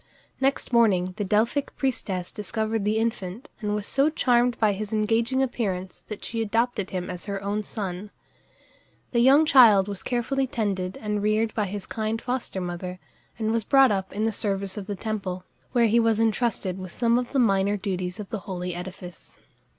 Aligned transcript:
Next 0.39 0.73
morning 0.73 1.13
the 1.17 1.23
Delphic 1.23 1.77
priestess 1.77 2.31
discovered 2.31 2.85
the 2.85 2.97
infant, 2.97 3.49
and 3.59 3.75
was 3.75 3.85
so 3.85 4.09
charmed 4.09 4.59
by 4.59 4.73
his 4.73 4.91
engaging 4.91 5.43
appearance 5.43 6.03
that 6.07 6.25
she 6.25 6.41
adopted 6.41 6.89
him 6.89 7.07
as 7.07 7.25
her 7.27 7.39
own 7.43 7.61
son. 7.61 8.09
The 9.11 9.19
young 9.19 9.45
child 9.45 9.87
was 9.87 10.01
carefully 10.01 10.47
tended 10.47 10.97
and 10.97 11.21
reared 11.21 11.53
by 11.53 11.65
his 11.65 11.85
kind 11.85 12.19
foster 12.19 12.59
mother, 12.59 12.97
and 13.37 13.51
was 13.51 13.63
brought 13.63 13.91
up 13.91 14.11
in 14.11 14.25
the 14.25 14.31
service 14.33 14.75
of 14.75 14.87
the 14.87 14.95
temple, 14.95 15.43
where 15.71 15.85
he 15.85 15.99
was 15.99 16.19
intrusted 16.19 16.79
with 16.79 16.91
some 16.91 17.19
of 17.19 17.31
the 17.31 17.37
minor 17.37 17.77
duties 17.77 18.19
of 18.19 18.31
the 18.31 18.39
holy 18.49 18.73
edifice. 18.73 19.37